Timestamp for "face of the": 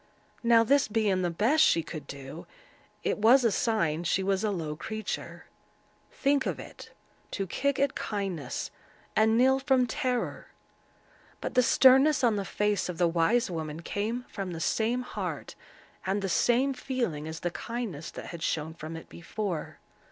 12.45-13.07